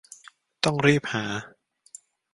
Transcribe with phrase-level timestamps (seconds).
[0.63, 1.23] ต้องรีบหา